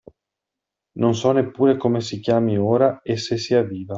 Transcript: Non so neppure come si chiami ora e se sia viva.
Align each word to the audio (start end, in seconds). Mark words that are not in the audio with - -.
Non 0.93 1.13
so 1.13 1.31
neppure 1.31 1.77
come 1.77 2.01
si 2.01 2.19
chiami 2.21 2.57
ora 2.57 3.03
e 3.03 3.17
se 3.17 3.37
sia 3.37 3.61
viva. 3.61 3.89